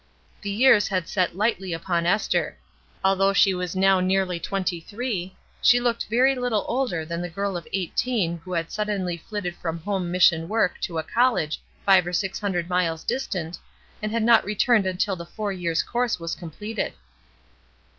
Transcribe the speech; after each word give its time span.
The 0.41 0.49
years 0.49 0.87
had 0.87 1.07
set 1.07 1.35
lightly 1.37 1.73
upon 1.73 2.07
Esther; 2.07 2.57
al 3.05 3.15
though 3.15 3.33
she 3.33 3.53
was 3.53 3.75
now 3.75 3.99
nearly 3.99 4.39
twenty 4.39 4.79
three, 4.79 5.35
she 5.61 5.79
looked 5.79 6.07
very 6.09 6.35
Uttle 6.35 6.65
older 6.67 7.05
than 7.05 7.21
the 7.21 7.29
girl 7.29 7.55
of 7.55 7.67
eighteen 7.71 8.37
who 8.39 8.53
had 8.53 8.71
suddenly 8.71 9.15
flitted 9.17 9.55
from 9.57 9.77
home 9.81 10.09
mission 10.09 10.47
work 10.49 10.81
to 10.81 10.97
a 10.97 11.03
college 11.03 11.61
five 11.85 12.07
or 12.07 12.13
six 12.13 12.39
hundred 12.39 12.67
miles 12.67 13.03
dis 13.03 13.27
tant, 13.27 13.59
and 14.01 14.11
had 14.11 14.23
not 14.23 14.43
returned 14.43 14.87
until 14.87 15.15
the 15.15 15.23
four 15.23 15.51
years' 15.53 15.83
course 15.83 16.19
was 16.19 16.33
completed. 16.33 16.93